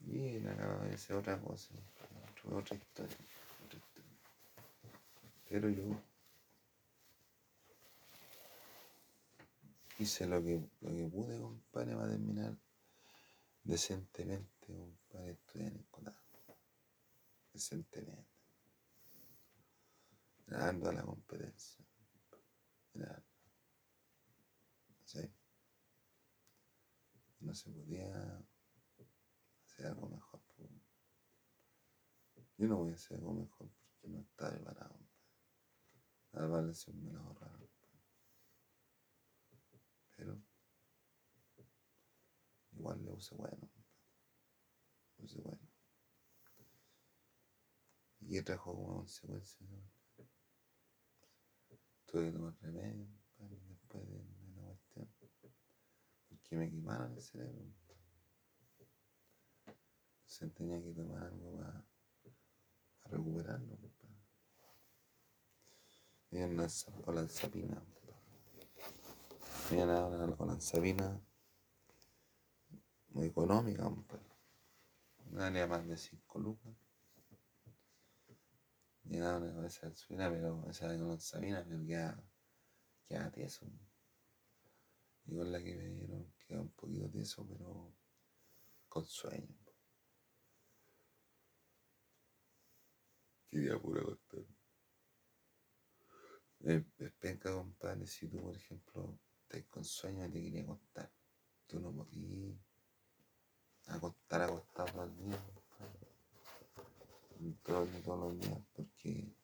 Y 0.00 0.46
acaba 0.46 0.84
de 0.84 0.98
ser 0.98 1.16
otra 1.16 1.40
cosa, 1.40 1.74
otra 2.52 2.76
historia, 2.76 3.16
otra 3.64 3.78
historia. 3.78 4.18
Pero 5.48 5.70
yo 5.70 6.00
hice 9.98 10.26
lo 10.26 10.42
que, 10.42 10.60
lo 10.80 10.90
que 10.90 11.06
pude, 11.06 11.40
compadre, 11.40 11.94
para 11.96 12.10
terminar 12.10 12.54
decentemente, 13.64 14.57
compadre, 14.76 15.32
estudiar 15.32 15.72
en 15.72 15.82
Cotá. 15.84 16.14
Dando 20.46 20.90
a 20.90 20.92
la 20.92 21.02
competencia. 21.02 21.84
¿sí? 25.04 25.20
No 27.40 27.54
se 27.54 27.70
podía 27.70 28.44
hacer 29.64 29.86
algo 29.86 30.08
mejor. 30.08 30.42
pues. 30.56 30.70
Yo 32.56 32.66
no 32.66 32.76
voy 32.78 32.92
a 32.92 32.94
hacer 32.94 33.18
algo 33.18 33.34
mejor 33.34 33.70
porque 33.70 34.08
no 34.08 34.20
está 34.20 34.50
preparado. 34.50 34.90
compadre. 34.90 35.08
La 36.32 36.44
evaluación 36.44 37.04
me 37.04 37.12
la 37.12 37.20
ahorraron. 37.20 37.68
compadre. 39.48 39.80
Pero 40.16 40.42
igual 42.72 43.04
le 43.04 43.10
puse 43.12 43.34
bueno. 43.34 43.77
Puse 45.18 45.40
bueno. 45.40 45.58
¿Y 48.20 48.36
trajo 48.42 48.74
como 48.74 48.96
consecuencia? 48.98 49.66
Tuve 52.06 52.26
que 52.26 52.32
tomar 52.32 52.54
remedio 52.60 53.06
después 53.68 54.06
de, 54.08 54.18
de 54.18 54.62
la 54.62 54.68
cuestión. 54.68 55.08
Porque 56.28 56.56
me 56.56 56.70
quemaron 56.70 57.12
el 57.12 57.22
cerebro. 57.22 57.64
Entonces 60.20 60.54
tenía 60.54 60.82
que 60.82 60.92
tomar 60.92 61.22
algo 61.24 61.56
para, 61.56 61.84
para 63.02 63.16
recuperarlo. 63.16 63.78
sa- 66.68 66.92
olanzapina. 67.06 67.76
compadre. 67.80 68.14
Me 69.70 69.76
dieron 69.76 69.90
una 69.90 70.24
una 70.26 70.34
olanzapina 70.36 71.20
muy 73.10 73.26
económica. 73.26 73.84
Valía 75.30 75.66
más 75.66 75.86
de 75.86 75.96
5 75.96 76.38
lucas. 76.38 76.74
Me 79.04 79.16
dieron 79.16 79.42
una 79.42 79.54
cabeza 79.54 79.88
de 79.88 79.96
suena, 79.96 80.30
pero 80.30 80.68
esa 80.68 80.88
de 80.88 81.02
olanzapina, 81.02 81.64
pero 81.64 81.84
queda, 81.84 82.22
queda 83.06 83.30
tieso. 83.30 83.66
Y 85.26 85.36
con 85.36 85.52
la 85.52 85.62
que 85.62 85.74
me 85.74 85.88
dieron 85.90 86.32
queda 86.46 86.60
un 86.60 86.70
poquito 86.70 87.08
tieso, 87.10 87.46
pero 87.46 87.94
con 88.88 89.04
sueño. 89.04 89.54
Quería 93.50 93.78
pura 93.78 94.02
acostar. 94.02 94.44
Es, 96.60 96.84
penca, 97.18 97.52
compadre, 97.52 98.06
si 98.06 98.28
tú, 98.28 98.42
por 98.42 98.56
ejemplo, 98.56 99.18
estás 99.42 99.64
con 99.70 99.84
sueño 99.84 100.26
y 100.26 100.30
te 100.30 100.42
querías 100.42 100.64
acostar. 100.64 101.10
Tú 101.66 101.80
no 101.80 101.92
podías 101.92 102.58
acostar 103.88 104.42
acostado 104.42 104.92
todo 104.92 105.04
el 105.04 105.16
día, 105.16 105.38
todos 107.62 107.88
todo 108.04 108.16
los 108.16 108.40
días, 108.40 108.60
porque 108.74 109.34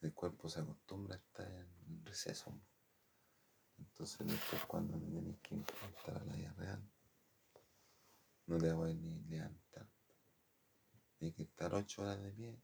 el 0.00 0.14
cuerpo 0.14 0.48
se 0.48 0.60
acostumbra 0.60 1.16
a 1.16 1.18
estar 1.18 1.46
en 1.50 2.04
receso. 2.04 2.58
Entonces 3.78 4.26
después 4.26 4.64
cuando 4.66 4.98
te 4.98 5.06
tenés 5.06 5.38
que 5.40 5.54
enfrentar 5.54 6.16
a 6.16 6.24
la 6.24 6.34
vida 6.34 6.52
real, 6.54 6.90
no 8.46 8.58
te 8.58 8.72
voy 8.72 8.92
a 8.92 8.94
ni 8.94 9.22
levantar. 9.24 9.88
Tienes 11.18 11.36
que 11.36 11.42
estar 11.42 11.74
ocho 11.74 12.02
horas 12.02 12.22
de 12.22 12.30
pie, 12.32 12.62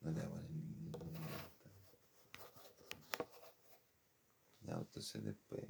no 0.00 0.12
te 0.12 0.26
voy 0.26 0.38
a 0.38 0.48
ni 0.48 0.90
levantar. 0.90 1.72
Ya, 4.60 4.74
entonces 4.74 5.22
después 5.22 5.62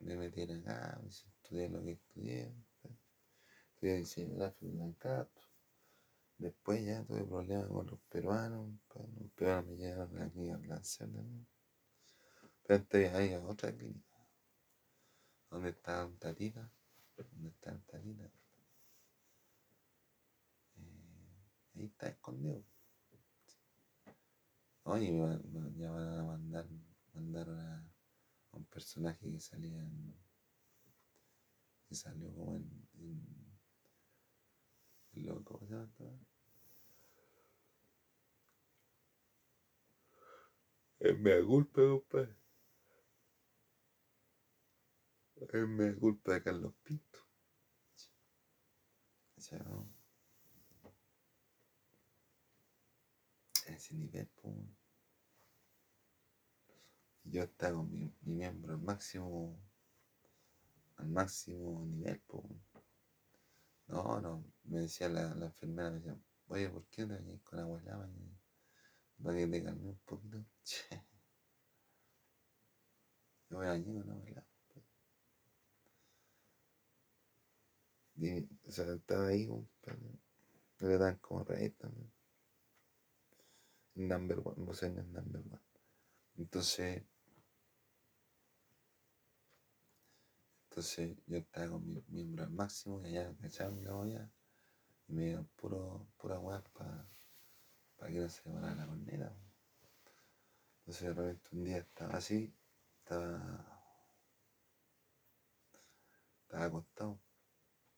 me 0.00 0.16
metí 0.16 0.42
en 0.42 0.52
acá, 0.60 1.00
me 1.02 1.08
estudié 1.08 1.68
lo 1.68 1.82
que 1.82 1.92
estudié. 1.92 2.54
Estudié 3.74 3.96
diseño 3.96 4.36
gráfico 4.36 4.66
en 4.66 4.96
la 5.00 5.28
Después 6.38 6.84
ya 6.84 7.04
tuve 7.04 7.24
problemas 7.24 7.68
con 7.68 7.86
los 7.86 8.00
peruanos. 8.08 8.70
Los 8.94 9.30
peruanos 9.32 9.66
me 9.66 9.76
llevaron 9.76 10.22
aquí 10.22 10.50
a 10.50 10.58
Lancer 10.58 11.08
también. 11.08 11.46
Pero 12.62 12.80
antes 12.80 13.14
ahí 13.14 13.32
a 13.34 13.40
otra 13.40 13.74
clínica. 13.74 14.08
¿Dónde 15.50 15.70
está 15.70 16.08
Talita? 16.18 16.70
¿Dónde 17.16 17.48
está 17.48 17.76
Talita? 17.86 18.30
Eh, 20.76 21.46
ahí 21.74 21.86
está 21.86 22.08
escondido. 22.08 22.62
Oye, 24.84 25.12
ya 25.76 25.90
van 25.90 26.18
a 26.18 26.22
mandar, 26.24 26.66
mandaron 27.14 27.58
a, 27.58 27.87
un 28.52 28.64
personaje 28.66 29.30
que 29.30 29.40
salía 29.40 29.78
en, 29.78 30.14
que 31.88 31.94
salió 31.94 32.32
como 32.34 32.56
en, 32.56 32.88
en 32.94 33.48
loco, 35.14 35.58
¿cómo 35.58 35.66
se 35.66 35.74
llama? 35.74 35.90
Es 41.00 41.18
mi 41.18 41.46
culpa, 41.46 41.80
compadre. 41.82 42.36
Es 45.36 45.68
mi 45.68 45.94
culpa 45.94 46.34
de 46.34 46.42
Carlos 46.42 46.74
Pinto. 46.82 47.18
O 49.36 49.40
ese 53.66 53.94
nivel, 53.94 54.28
pues 54.40 54.54
yo 57.30 57.42
estaba 57.42 57.76
con 57.76 57.90
mi, 57.92 58.12
miembro 58.22 58.74
al 58.74 58.80
máximo, 58.80 59.58
al 60.96 61.08
máximo 61.08 61.84
nivel, 61.86 62.20
pues. 62.26 62.44
No, 63.88 64.20
no, 64.20 64.44
me 64.64 64.80
decía 64.80 65.08
la, 65.08 65.34
la 65.34 65.46
enfermera, 65.46 65.90
me 65.90 65.96
decía, 65.96 66.16
oye, 66.48 66.68
¿por 66.68 66.84
qué 66.86 67.06
no 67.06 67.16
te 67.16 67.38
con 67.42 67.58
agua 67.58 67.80
helada? 67.80 68.08
Para 69.22 69.36
que 69.36 69.46
te 69.46 69.64
calme 69.64 69.88
un 69.88 69.98
poquito. 70.04 70.44
Yo 73.50 73.56
voy 73.56 73.66
a 73.66 73.70
bañar 73.70 74.04
con 74.04 74.10
agua 74.10 74.28
helada. 74.28 74.46
Y, 78.16 78.48
o 78.66 78.70
sea, 78.70 78.92
estaba 78.92 79.28
ahí, 79.28 79.48
pero 79.80 79.98
le 80.80 80.98
dan 80.98 81.16
como 81.18 81.44
rey 81.44 81.70
también. 81.70 82.12
Number 83.94 84.40
one, 84.44 84.64
vos 84.64 84.82
en 84.82 84.98
el 84.98 85.12
number 85.12 85.40
one. 85.40 85.60
Entonces, 86.36 87.02
Entonces 90.78 91.16
yo 91.26 91.38
estaba 91.38 91.70
con 91.70 91.84
mi 91.84 92.00
miembro 92.06 92.44
al 92.44 92.50
máximo 92.50 93.02
y 93.02 93.06
allá 93.06 93.34
cachaban 93.40 93.82
la 93.82 93.96
olla 93.96 94.30
y 95.08 95.12
me 95.12 95.24
dieron 95.24 95.48
puro, 95.56 96.06
pura 96.16 96.38
weá 96.38 96.62
para 96.62 98.12
que 98.12 98.20
no 98.20 98.28
se 98.28 98.44
demorara 98.44 98.76
la 98.76 98.86
corneta. 98.86 99.36
Entonces 100.78 101.02
de 101.02 101.14
repente 101.14 101.48
un 101.50 101.64
día 101.64 101.78
estaba 101.78 102.14
así, 102.14 102.54
estaba, 103.00 103.82
estaba 106.42 106.64
acostado 106.66 107.18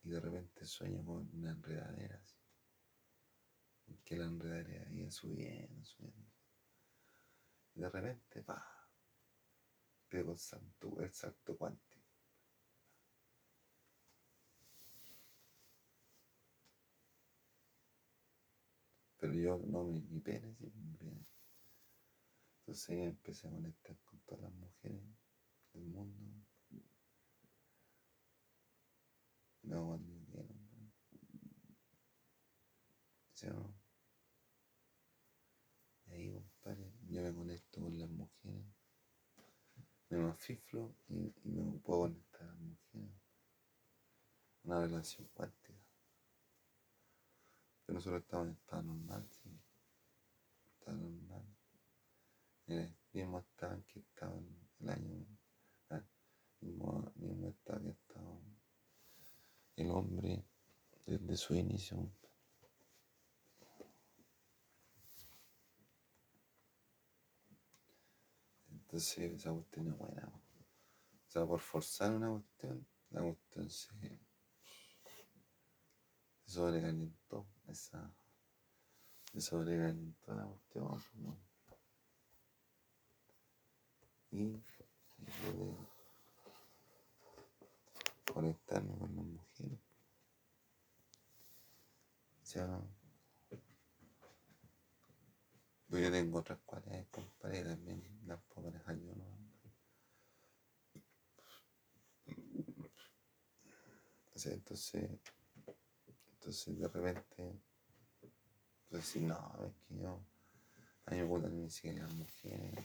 y 0.02 0.08
de 0.08 0.20
repente 0.20 0.64
sueño 0.64 1.04
con 1.04 1.28
una 1.34 1.50
enredadera 1.50 2.16
así. 2.16 2.38
Que 4.06 4.16
la 4.16 4.24
enredadera 4.24 4.90
iba 4.90 5.10
subiendo, 5.10 5.84
subiendo. 5.84 6.32
Y 7.74 7.80
de 7.80 7.90
repente, 7.90 8.42
pa, 8.42 8.88
pego 10.08 10.32
el 10.32 10.38
salto, 10.38 10.98
el 10.98 11.12
salto 11.12 11.58
cuántico 11.58 11.99
Pero 19.30 19.42
yo 19.42 19.58
no, 19.68 19.84
mi, 19.84 20.00
mi 20.10 20.18
pene, 20.20 20.52
sí, 20.56 20.72
mi 20.74 20.96
pene. 20.96 21.24
Entonces 22.58 22.98
empecé 22.98 23.46
a 23.46 23.50
conectar 23.52 23.96
con 24.04 24.18
todas 24.26 24.42
las 24.42 24.52
mujeres 24.54 25.00
del 25.72 25.84
mundo. 25.84 26.18
No, 29.62 29.86
cuando 29.86 30.12
quiero. 30.32 30.48
¿Sí 33.34 33.46
no? 33.46 33.72
Y 36.06 36.10
ahí, 36.12 36.32
compadre, 36.32 36.92
yo 37.08 37.22
me 37.22 37.32
conecto 37.32 37.80
con 37.82 38.00
las 38.00 38.10
mujeres. 38.10 38.66
Me 40.08 40.18
mafiflo 40.18 40.92
y, 41.08 41.32
y 41.44 41.50
me 41.52 41.78
puedo 41.78 42.00
conectar 42.00 42.42
a 42.42 42.46
las 42.46 42.58
mujeres. 42.58 43.14
Una 44.64 44.80
relación 44.80 45.28
cuántica 47.90 47.94
nosotros 47.94 48.22
estamos 48.22 48.46
en 48.46 48.52
estado 48.52 48.82
normal, 48.82 49.28
sí. 49.30 49.60
Estado 50.78 50.96
normal. 50.96 51.44
El 52.66 52.96
mismo 53.12 53.38
estado 53.40 53.74
en 53.74 53.82
que 53.84 53.98
estaba 54.00 54.38
el 54.80 54.88
año, 54.88 55.26
el 55.90 56.04
mismo, 56.60 57.12
mismo 57.16 57.48
estado 57.48 57.82
que 57.82 57.90
estaba 57.90 58.40
el 59.76 59.90
hombre 59.90 60.44
desde 61.06 61.36
su 61.36 61.54
inicio. 61.54 62.10
Entonces 68.70 69.18
esa 69.18 69.52
cuestión 69.52 69.88
es 69.88 69.98
buena. 69.98 70.28
O 70.28 71.30
sea, 71.30 71.46
por 71.46 71.60
forzar 71.60 72.12
una 72.12 72.30
cuestión, 72.30 72.86
la 73.10 73.22
cuestión 73.22 73.70
se, 73.70 73.92
se 76.44 76.50
sobrecalentó 76.50 77.46
esa, 77.70 78.12
esa 79.34 79.56
en 79.56 80.14
toda 80.24 80.38
la 80.38 80.46
cuestión. 80.46 80.88
Pues, 80.88 81.36
y, 84.32 84.62
pude 85.16 85.76
conectarme 88.32 88.96
con 88.98 89.16
las 89.16 89.24
mujeres. 89.24 89.78
Ya, 92.54 92.80
yo 95.88 96.10
tengo 96.10 96.38
otras 96.38 96.58
cualidades, 96.64 97.06
compadre, 97.10 97.64
también 97.64 98.02
las 98.26 98.40
puedo 98.42 98.70
manejar 98.70 98.96
yo, 98.98 99.14
¿no? 99.14 99.40
entonces 104.46 105.20
entonces 106.40 106.78
de 106.78 106.88
repente, 106.88 107.60
pues 108.88 109.04
si 109.04 109.20
no, 109.20 109.36
es 109.66 109.74
que 109.86 109.98
yo, 109.98 110.24
a 111.04 111.10
mí 111.10 111.18
me 111.18 111.24
gustan 111.24 111.54
ni 111.54 111.68
siquiera 111.68 112.04
las 112.04 112.14
mujeres. 112.14 112.84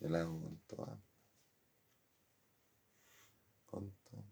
Yo 0.00 0.08
la 0.08 0.20
hago 0.20 0.40
con 0.40 0.58
todas. 0.66 1.00
Con 3.66 3.92
todas. 4.10 4.24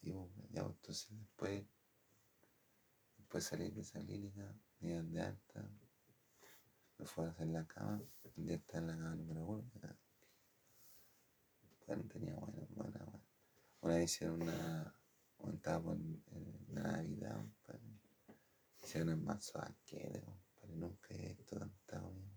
Sí, 0.00 0.12
ya, 0.50 0.62
entonces 0.62 1.16
después, 1.16 1.64
después 3.18 3.44
salir 3.44 3.72
de 3.72 3.82
esa 3.82 4.00
clínica, 4.00 4.52
me 4.80 5.00
de 5.00 5.20
alta 5.20 5.70
me 6.98 7.06
fue 7.06 7.26
a 7.26 7.30
hacer 7.30 7.46
la 7.46 7.64
cama, 7.66 8.02
un 8.36 8.44
día 8.44 8.56
estaba 8.56 8.80
en 8.80 8.86
la 8.88 8.96
cama 8.96 9.14
número 9.14 9.46
uno. 9.46 9.70
Bueno, 11.86 12.04
tenía 12.12 12.34
buena, 12.34 12.66
buena, 12.70 13.04
buena. 13.04 13.24
Una 13.80 13.94
vez 13.94 14.12
hicieron 14.12 14.42
una, 14.42 14.94
estaba 15.54 15.92
en, 15.92 16.22
Navidad, 16.68 17.36
compadre. 17.36 18.00
Hicieron 18.82 19.10
el 19.10 19.16
mazo 19.16 19.58
arquero, 19.58 20.24
compadre. 20.24 20.76
Nunca 20.76 21.14
he 21.14 21.34
visto 21.34 21.58
tanta 21.58 22.04
olla. 22.04 22.28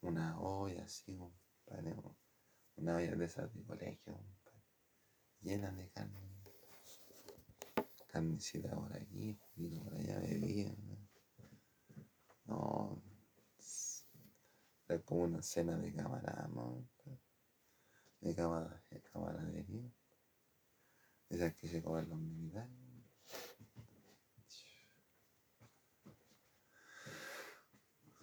Una 0.00 0.40
olla 0.40 0.84
así, 0.84 1.16
compadre. 1.16 1.96
Una 2.76 2.96
olla 2.96 3.14
de 3.16 3.24
esas 3.24 3.52
de 3.52 3.62
colegio, 3.64 4.14
compadre. 4.14 4.62
Llena 5.40 5.72
de 5.72 5.90
carne. 5.90 6.28
Carnecita 8.06 8.74
por 8.74 8.96
aquí, 8.96 9.38
juguito 9.54 9.82
por 9.84 9.94
allá, 9.94 10.18
bebida. 10.20 10.74
No, 12.46 13.02
es 14.88 15.02
como 15.02 15.22
una 15.22 15.42
cena 15.42 15.76
de 15.76 15.92
cámara, 15.92 16.48
de 18.20 18.34
cámara, 18.34 18.82
de 18.90 19.02
camaradería. 19.02 19.92
Esas 21.28 21.54
que 21.54 21.68
se 21.68 21.82
comen 21.82 22.08
los 22.08 22.18
militares. 22.18 22.70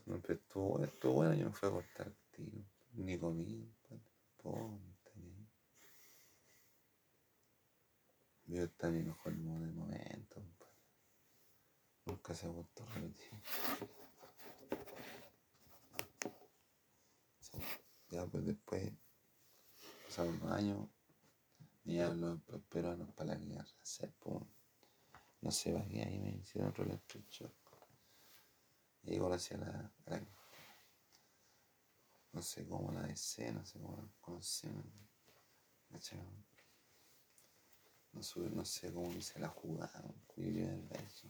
No, 0.05 0.21
pero 0.21 0.35
estuvo, 0.35 0.83
estuvo 0.83 1.13
bueno, 1.13 1.33
yo 1.33 1.45
me 1.45 1.51
fui 1.51 1.69
a 1.69 1.71
cortar 1.71 2.07
el 2.07 2.17
tiro. 2.31 2.63
Ni 2.93 3.17
comí, 3.17 3.73
ponte. 4.37 4.95
Yo 8.47 8.61
en 8.63 8.93
mi 8.93 9.03
mejor 9.03 9.35
momento, 9.35 10.41
Nunca 12.05 12.35
se 12.35 12.45
ha 12.45 12.49
vuelto 12.49 12.85
repetir. 12.93 13.41
Sí. 17.39 17.57
Ya 18.15 18.25
pues 18.25 18.45
después, 18.45 18.93
pasaron 20.05 20.35
unos 20.41 20.51
años, 20.53 20.87
y 21.83 21.95
ya 21.95 22.07
los 22.13 22.39
peruanos 22.69 23.11
para 23.13 23.33
la 23.33 23.35
guerra, 23.35 23.67
se 23.83 24.09
no 25.41 25.51
sé, 25.51 25.73
va 25.73 25.85
que 25.85 26.01
ahí 26.01 26.17
me 26.17 26.29
hicieron 26.37 26.69
otro 26.69 26.85
electrochoc. 26.85 27.53
Y 29.03 29.17
conocí 29.17 29.53
a 29.53 29.57
la, 29.57 29.91
a 30.07 30.21
no 32.31 32.41
sé 32.41 32.65
cómo 32.65 32.93
la 32.93 33.01
DC, 33.01 33.51
no 33.51 33.65
sé 33.65 33.79
cómo 33.79 33.97
la 33.97 34.07
conocen, 34.21 34.81
No, 35.89 35.99
no 38.53 38.65
sé 38.65 38.93
cómo 38.93 39.21
se 39.21 39.39
la 39.39 39.49
jugaron, 39.49 40.15
yo 40.37 40.43
llevé 40.43 40.73
el 40.73 40.83
beso, 40.83 41.27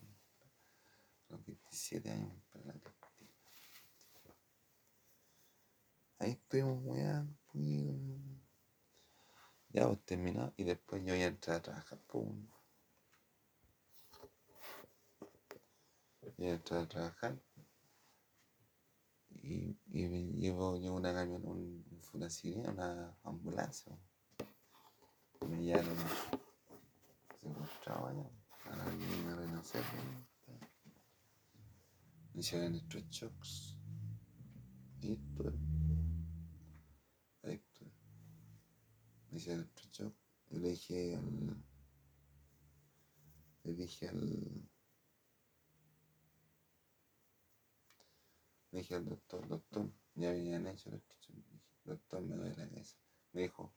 los 1.29 1.43
27 1.43 2.11
años 2.11 2.31
para 2.51 2.65
la 2.65 2.73
Cristina. 2.73 3.05
Ahí 6.19 6.31
estuvimos 6.31 6.81
muy 6.81 7.01
Ya 9.69 9.87
pues 9.87 10.05
terminado 10.05 10.53
y 10.57 10.63
después 10.63 11.03
yo 11.03 11.15
ya 11.15 11.27
entré 11.27 11.53
a 11.53 11.61
trabajar, 11.61 11.99
pum. 12.07 12.47
Ya 16.37 16.49
entré 16.49 16.77
a 16.77 16.87
trabajar 16.87 17.37
y, 19.29 19.77
y 19.91 20.07
me 20.07 20.23
llevo 20.33 20.77
yo 20.77 20.93
una 20.93 21.13
camión, 21.13 21.45
un, 21.45 21.85
una 22.13 22.29
sirena, 22.29 22.71
una 22.71 23.17
ambulancia. 23.23 23.97
Me 25.47 25.61
llevaron 25.61 25.95
secuestrado 27.41 28.07
allá, 28.07 28.29
a 28.65 28.75
la 28.75 28.89
línea 28.91 29.35
de 29.35 29.47
nacer. 29.49 29.83
Me 32.33 32.39
hicieron 32.39 32.67
electroshocks. 32.73 33.77
Y 35.01 35.13
esto 35.13 35.53
Ahí 37.43 37.53
estoy. 37.53 37.91
Me 39.35 39.39
hicieron 39.39 39.63
electroshocks. 39.63 40.15
Y 40.49 40.59
le 40.59 40.69
dije 40.69 41.15
al. 41.17 41.63
Le 43.63 43.73
dije 43.73 44.07
al 44.07 44.29
Le 48.71 48.79
dije 48.79 48.95
al 48.95 49.05
doctor, 49.05 49.45
doctor, 49.45 49.91
ya 50.13 50.29
habían 50.29 50.65
hecho 50.67 50.89
la 50.89 51.01
doctor, 51.83 52.21
me 52.21 52.35
duele 52.37 52.55
la 52.55 52.69
cabeza. 52.69 52.95
Me 53.33 53.41
dijo, 53.41 53.73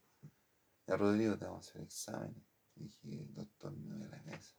ya 0.86 0.96
Rodrigo, 0.96 1.36
te 1.36 1.44
vamos 1.46 1.66
a 1.66 1.70
hacer 1.70 1.82
exámenes. 1.82 2.44
Le 2.76 2.84
dije, 2.84 3.26
doctor, 3.30 3.72
me 3.72 3.88
duele 3.88 4.08
la 4.10 4.22
cabeza. 4.22 4.54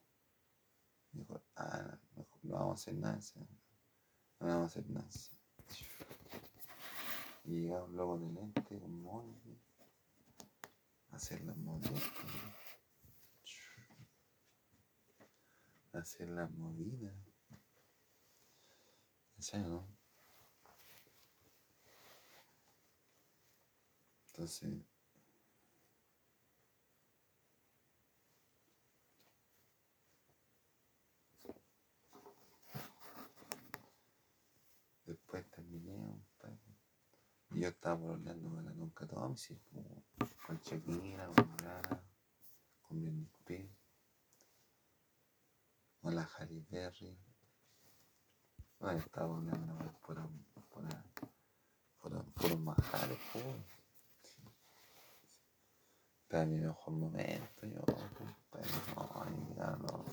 Me 1.13 1.21
dijo, 1.21 1.41
ah, 1.55 1.97
no, 2.17 2.27
no 2.43 2.55
vamos 2.55 2.71
a 2.71 2.81
hacer 2.81 2.95
nada, 2.95 3.19
no 4.41 4.47
vamos 4.47 4.63
a 4.63 4.65
hacer 4.65 4.89
nada. 4.89 5.09
Y 7.45 7.61
llegaba 7.61 7.85
un 7.85 7.95
loco 7.95 8.19
de 8.19 8.33
lente 8.33 8.79
con 8.79 9.01
mono, 9.01 9.39
a 11.19 11.21
hacer 11.21 11.41
las 11.41 11.57
movidas. 11.57 12.03
Hacer 15.91 16.29
las 16.29 16.49
movidas. 16.51 17.13
¿En 19.53 19.63
no? 19.69 19.87
Entonces, 24.27 24.73
después 35.05 35.51
terminé 35.51 35.91
un 35.91 36.25
par. 36.37 36.57
Y 37.48 37.48
yo 37.59 37.67
estaba 37.67 38.13
hablando 38.13 38.49
con 38.49 38.65
la 38.65 38.71
Nunca 38.71 39.05
Thompson, 39.05 39.59
con 40.47 40.57
Shakira, 40.59 41.27
con 41.27 41.57
Rara, 41.57 42.01
con 42.81 43.01
BNP, 43.01 43.69
con 46.01 46.15
la 46.15 46.23
Halle 46.23 46.65
Berry. 46.69 47.17
Bueno, 48.79 48.99
estaba 48.99 49.35
hablando 49.35 49.75
por, 50.01 50.15
por, 50.69 50.85
por, 51.99 52.33
por, 52.33 52.59
majares. 52.59 53.19
Está 56.23 56.43
en 56.43 56.53
mi 56.53 56.61
mejor 56.61 56.93
momento, 56.93 57.65
yo, 57.65 57.81
compadre. 57.81 58.71
No, 59.57 59.75
no. 59.75 60.05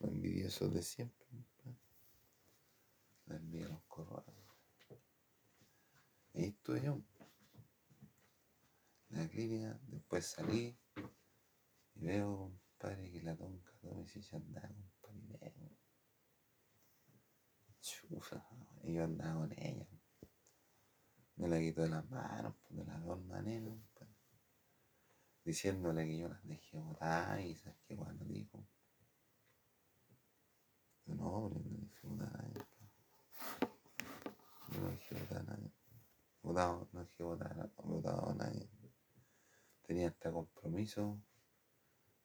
Lo 0.00 0.08
envidioso 0.08 0.68
de 0.68 0.82
siempre, 0.82 1.26
compadre. 1.30 1.78
La 3.24 3.36
envidia 3.36 3.68
los 3.68 3.82
corrones. 3.84 4.44
Ahí 6.34 6.53
estuve 6.64 6.80
yo. 6.80 6.98
La 9.10 9.28
clínica, 9.28 9.78
después 9.86 10.24
salí 10.24 10.74
y 11.94 12.06
veo, 12.06 12.58
compadre, 12.78 13.10
que 13.10 13.20
la 13.20 13.36
tonca 13.36 13.70
todo 13.82 13.96
me 13.96 14.04
dice 14.06 14.34
andaba, 14.34 14.74
compadre, 15.02 15.76
Chufa, 17.82 18.48
y 18.82 18.94
yo 18.94 19.04
andaba 19.04 19.40
con 19.40 19.52
ella. 19.58 19.86
Me 21.36 21.48
la 21.48 21.58
quito 21.58 21.82
de 21.82 21.90
las 21.90 22.08
manos, 22.08 22.54
pues, 22.62 22.78
de 22.78 22.84
las 22.86 23.04
dos 23.04 23.22
maneras, 23.26 23.78
compadre 23.92 24.14
diciéndole 25.44 26.06
que 26.06 26.16
yo 26.16 26.28
las 26.28 26.42
dejé 26.46 26.78
votar 26.78 27.38
y 27.42 27.54
sabes 27.56 27.78
qué 27.86 27.94
bueno 27.94 28.24
dijo. 28.24 28.66
No, 31.04 31.50
yo 31.50 31.60
no 31.62 31.78
dejé 31.78 32.06
votar 32.06 32.28
a 32.28 32.38
nadie. 32.38 32.66
No 34.68 34.88
dejé 34.88 35.14
votar 35.20 35.38
a 35.40 35.42
nadie. 35.42 35.83
No 36.44 36.88
dejé 36.92 37.22
votar, 37.22 37.70
votado 37.82 38.30
a 38.30 38.34
nadie. 38.34 38.68
Tenía 39.82 40.08
este 40.08 40.30
compromiso 40.30 41.20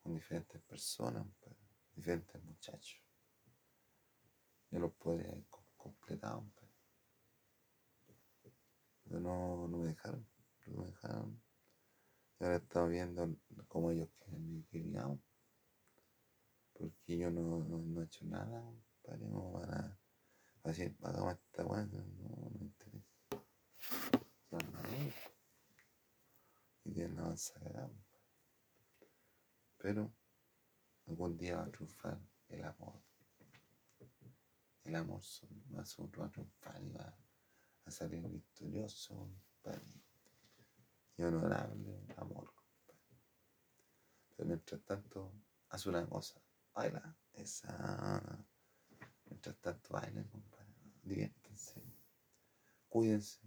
con 0.04 0.14
diferentes 0.14 0.62
personas, 0.62 1.26
pues, 1.40 1.56
diferentes 1.94 2.44
muchachos. 2.44 3.02
Yo 4.72 4.80
los 4.80 4.94
podría 4.94 5.30
haber 5.30 5.46
completado, 5.76 6.46
pues. 6.56 6.72
pero 9.04 9.20
no, 9.20 9.68
no 9.68 9.78
me 9.78 9.88
dejaron, 9.88 10.28
no 10.68 10.82
me 10.84 10.88
dejaron 10.88 11.42
ahora 12.40 12.58
estamos 12.58 12.90
viendo 12.90 13.36
cómo 13.68 13.92
ellos 13.92 14.10
quieren 14.20 14.66
que 14.72 14.80
vivamos. 14.80 15.20
Porque 16.74 17.18
yo 17.18 17.30
no, 17.30 17.60
no, 17.66 18.02
he 18.02 18.06
hecho 18.06 18.26
nada, 18.26 18.64
compadre, 19.02 19.28
no 19.28 19.52
van 19.52 19.74
a 19.74 20.00
decir, 20.64 20.96
hagamos 21.04 21.34
esta 21.34 21.66
weá, 21.66 21.86
no, 21.86 22.00
no 22.00 22.50
me 22.58 22.66
interesa. 22.66 23.09
Ellos. 24.52 25.14
Y 26.86 27.02
avanza 27.04 27.60
cagada, 27.60 27.92
Pero 29.78 30.12
algún 31.08 31.38
día 31.38 31.58
va 31.58 31.64
a 31.64 31.72
triunfar 31.72 32.20
el 32.50 32.64
amor. 32.64 33.02
El 34.84 34.96
amor 34.96 35.22
va 35.76 35.82
a 36.26 36.32
triunfar 36.32 36.82
y 36.82 36.90
va 36.90 37.16
a 37.86 37.92
salir 37.92 38.28
victorioso, 38.28 39.30
compadre 39.62 40.02
y 41.18 41.24
honorable 41.24 42.06
amor. 42.18 42.52
Pero 44.30 44.48
mientras 44.48 44.82
tanto, 44.84 45.34
haz 45.70 45.86
una 45.86 46.08
cosa, 46.08 46.42
baila, 46.74 47.16
esa. 47.34 48.46
Mientras 49.26 49.58
tanto, 49.58 49.94
bailen, 49.94 50.28
compadre, 50.30 50.74
diviértanse, 51.04 51.84
cuídense, 52.88 53.42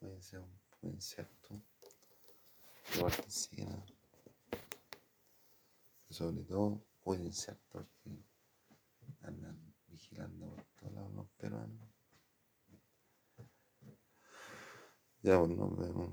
cuídense 0.00 0.38
un 0.38 0.60
buen 0.80 1.00
cierto, 1.00 1.54
¿no? 1.54 1.62
sobre 6.08 6.42
todo, 6.44 6.82
cuídense 7.02 7.54
porque 7.68 8.24
andan 9.20 9.74
vigilando 9.86 10.56
por 10.56 10.64
todos 10.76 10.92
lados 10.94 11.14
los 11.14 11.28
peruanos. 11.36 11.88
Ya, 15.22 15.38
pues 15.38 15.50
nos 15.50 15.76
vemos. 15.76 16.08